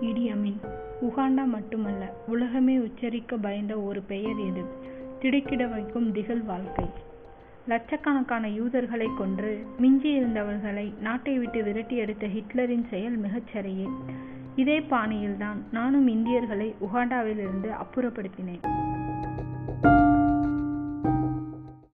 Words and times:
இடி 0.00 0.30
உகாண்டா 1.00 1.44
மட்டுமல்ல 1.44 2.14
உலகமே 2.26 2.78
உச்சரிக்க 2.78 3.36
பயந்த 3.36 3.80
ஒரு 3.80 4.00
பெயர் 4.00 4.38
எது? 4.38 4.64
திடுக்கிட 5.20 5.66
வைக்கும் 5.66 6.12
திகில் 6.12 6.42
வாழ்க்கை. 6.42 6.84
லட்சக்கணக்கான 7.68 8.48
யூதர்களை 8.48 9.08
கொன்று 9.18 9.66
மிஞ்சியிருந்தவர்களை 9.82 10.98
நாட்டை 11.00 11.38
விட்டு 11.38 11.62
விரட்டி 11.62 11.96
எடுத்த 11.96 12.26
ஹிட்லரின் 12.26 12.88
செயல் 12.88 13.20
மிகச்சரியே 13.20 13.88
இதே 14.56 14.80
பாணியில்தான் 14.80 15.56
நானும் 15.72 16.06
இந்தியர்களை 16.08 16.74
உகாண்டாவிலிருந்து 16.80 17.70
அப்புறப்படுத்தினேன். 17.70 18.84